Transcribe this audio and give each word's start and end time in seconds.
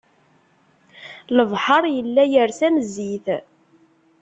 Lebḥer 1.37 1.83
yella 1.95 2.23
ires 2.39 2.59
am 2.67 2.75
zzit 2.85 3.27